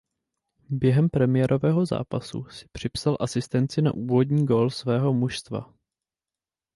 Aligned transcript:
Během 0.69 1.09
premiérového 1.09 1.85
zápasu 1.85 2.45
si 2.45 2.65
připsal 2.71 3.17
asistenci 3.19 3.81
na 3.81 3.93
úvodní 3.93 4.45
gól 4.45 4.69
svého 4.69 5.13
mužstva. 5.13 5.73